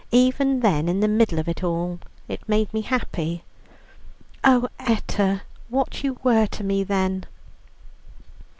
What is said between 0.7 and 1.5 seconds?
in the middle of